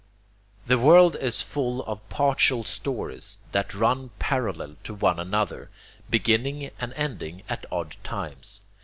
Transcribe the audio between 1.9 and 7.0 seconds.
partial stories that run parallel to one another, beginning and